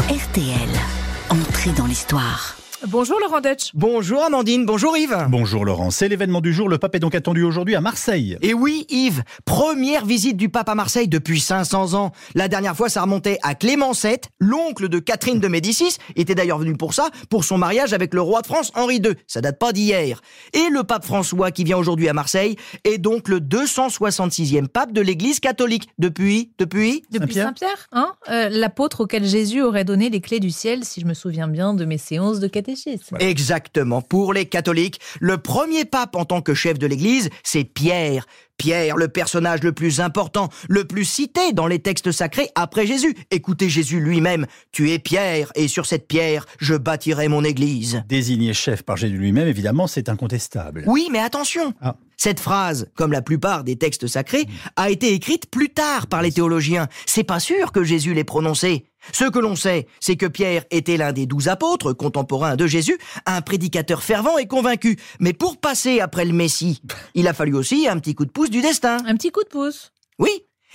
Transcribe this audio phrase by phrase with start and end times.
[0.00, 0.70] RTL.
[1.28, 2.61] Entrée dans l'histoire.
[2.88, 3.70] Bonjour Laurent Deutsch.
[3.74, 5.26] Bonjour Amandine, bonjour Yves.
[5.28, 6.68] Bonjour Laurent, c'est l'événement du jour.
[6.68, 8.36] Le pape est donc attendu aujourd'hui à Marseille.
[8.42, 12.10] Et oui Yves, première visite du pape à Marseille depuis 500 ans.
[12.34, 16.58] La dernière fois ça remontait à Clément VII, l'oncle de Catherine de Médicis, était d'ailleurs
[16.58, 19.12] venu pour ça, pour son mariage avec le roi de France Henri II.
[19.28, 20.20] Ça date pas d'hier.
[20.52, 25.00] Et le pape François qui vient aujourd'hui à Marseille est donc le 266e pape de
[25.00, 25.88] l'église catholique.
[26.00, 27.04] Depuis, depuis?
[27.12, 31.00] Depuis Saint-Pierre Saint-Pierre, hein Euh, L'apôtre auquel Jésus aurait donné les clés du ciel, si
[31.00, 32.71] je me souviens bien de mes séances de catéchisme.
[33.20, 34.02] Exactement.
[34.02, 38.26] Pour les catholiques, le premier pape en tant que chef de l'Église, c'est Pierre.
[38.58, 43.16] Pierre, le personnage le plus important, le plus cité dans les textes sacrés après Jésus.
[43.30, 48.02] Écoutez Jésus lui-même, Tu es Pierre, et sur cette pierre, je bâtirai mon Église.
[48.08, 50.84] Désigné chef par Jésus lui-même, évidemment, c'est incontestable.
[50.86, 51.96] Oui, mais attention Ah.
[52.16, 54.46] Cette phrase, comme la plupart des textes sacrés,
[54.76, 56.86] a été écrite plus tard par les théologiens.
[57.04, 58.84] C'est pas sûr que Jésus l'ait prononcée.
[59.12, 62.98] Ce que l'on sait, c'est que Pierre était l'un des douze apôtres contemporains de Jésus,
[63.26, 64.98] un prédicateur fervent et convaincu.
[65.18, 66.82] Mais pour passer après le Messie,
[67.14, 68.98] il a fallu aussi un petit coup de pouce du destin.
[69.06, 69.90] Un petit coup de pouce.
[70.18, 70.30] Oui.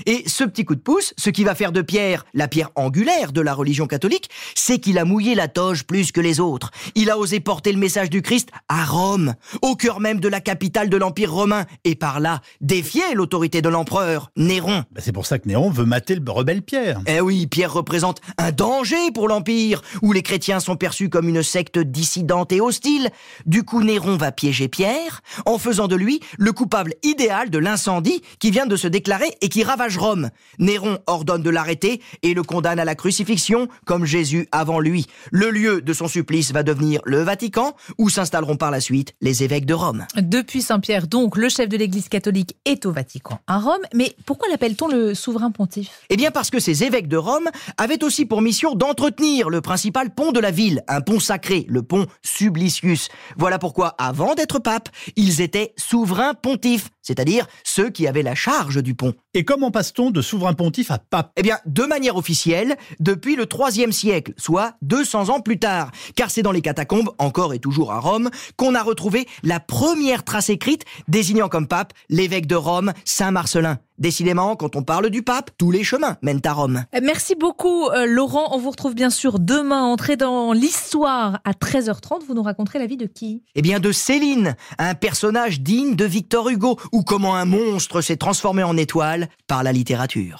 [0.06, 3.32] Et ce petit coup de pouce, ce qui va faire de Pierre la pierre angulaire
[3.32, 6.72] de la religion catholique, c'est qu'il a mouillé la toge plus que les autres.
[6.96, 10.42] Il a osé porter le message du Christ à Rome, au cœur même de la
[10.42, 14.84] capitale de l'Empire romain, et par là défier l'autorité de l'empereur, Néron.
[14.92, 17.00] Bah, c'est pour ça que Néron veut mater le rebelle Pierre.
[17.08, 21.44] Eh oui, Pierre représente un danger pour l'Empire, où les chrétiens sont perçus comme une
[21.44, 23.10] secte dissidente et hostile.
[23.46, 28.22] Du coup, Néron va piéger Pierre, en faisant de lui le coupable idéal de l'incendie
[28.40, 30.30] qui vient de se déclarer et qui ravage Rome.
[30.60, 35.06] Néron ordonne de l'arrêter et le condamne à la crucifixion, comme Jésus avant lui.
[35.32, 39.44] Le lieu de son supplice va devenir le Vatican, où s'installeront par la suite les
[39.44, 40.06] évêques de Rome.
[40.16, 43.84] Depuis Saint-Pierre, donc, le chef de l'Église catholique est au Vatican, à Rome.
[43.94, 46.02] Mais pourquoi l'appelle-t-on le souverain pontife?
[46.10, 50.14] Eh bien parce que ces évêques de Rome avaient aussi pour mission d'entretenir le principal
[50.14, 53.10] pont de la ville, un pont sacré, le pont Sublicius.
[53.38, 58.84] Voilà pourquoi, avant d'être pape, ils étaient souverains pontifes, c'est-à-dire ceux qui avaient la charge
[58.84, 59.14] du pont.
[59.34, 61.32] Et comment passe-t-on de souverain pontife à pape?
[61.38, 66.30] Eh bien, de manière officielle, depuis le IIIe siècle, soit 200 ans plus tard, car
[66.30, 70.50] c'est dans les catacombes, encore et toujours à Rome, qu'on a retrouvé la première trace
[70.50, 73.80] écrite désignant comme pape l'évêque de Rome, Saint Marcelin.
[73.98, 76.84] Décidément, quand on parle du pape, tous les chemins mènent à Rome.
[76.96, 78.50] Euh, Merci beaucoup, euh, Laurent.
[78.52, 82.24] On vous retrouve bien sûr demain, entrée dans l'histoire à 13h30.
[82.28, 83.44] Vous nous raconterez la vie de qui?
[83.56, 88.18] Eh bien de Céline, un personnage digne de Victor Hugo, ou comment un monstre s'est
[88.18, 90.36] transformé en étoile par la littérature.